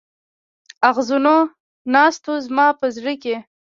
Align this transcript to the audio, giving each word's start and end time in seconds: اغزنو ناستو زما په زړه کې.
اغزنو 0.89 1.37
ناستو 1.93 2.33
زما 2.45 2.67
په 2.79 2.85
زړه 2.95 3.13
کې. 3.23 3.35